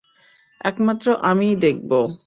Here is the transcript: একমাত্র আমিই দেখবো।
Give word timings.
একমাত্র 0.61 1.07
আমিই 1.23 1.55
দেখবো। 1.57 1.99